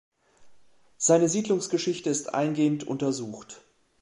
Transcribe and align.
Seine 0.97 1.29
Siedlungsgeschichte 1.29 2.09
ist 2.09 2.33
eingehend 2.33 2.87
untersucht. 2.87 3.61